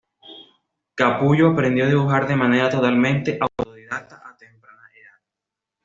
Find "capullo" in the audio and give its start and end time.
0.95-1.51